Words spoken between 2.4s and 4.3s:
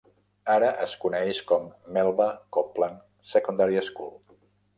Copland Secondary School.